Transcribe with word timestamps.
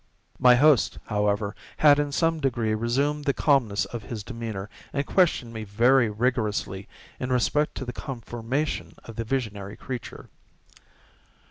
My 0.39 0.55
host, 0.55 0.97
however, 1.05 1.55
had 1.77 1.99
in 1.99 2.11
some 2.11 2.39
degree 2.39 2.73
resumed 2.73 3.25
the 3.25 3.35
calmness 3.35 3.85
of 3.85 4.01
his 4.01 4.23
demeanor, 4.23 4.67
and 4.91 5.05
questioned 5.05 5.53
me 5.53 5.63
very 5.63 6.09
rigorously 6.09 6.87
in 7.19 7.31
respect 7.31 7.75
to 7.75 7.85
the 7.85 7.93
conformation 7.93 8.95
of 9.05 9.15
the 9.15 9.23
visionary 9.23 9.77
creature. 9.77 10.29